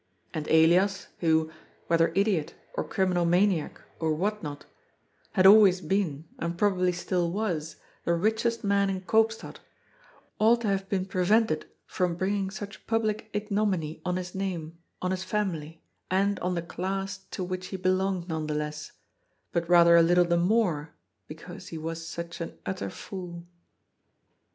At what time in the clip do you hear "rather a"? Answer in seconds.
19.69-20.01